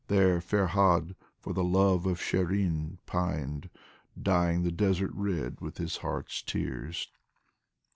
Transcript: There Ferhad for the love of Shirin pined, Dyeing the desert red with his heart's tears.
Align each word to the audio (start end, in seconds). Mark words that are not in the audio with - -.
There 0.07 0.41
Ferhad 0.41 1.13
for 1.37 1.53
the 1.53 1.63
love 1.63 2.07
of 2.07 2.19
Shirin 2.19 2.97
pined, 3.05 3.69
Dyeing 4.19 4.63
the 4.63 4.71
desert 4.71 5.11
red 5.13 5.61
with 5.61 5.77
his 5.77 5.97
heart's 5.97 6.41
tears. 6.41 7.07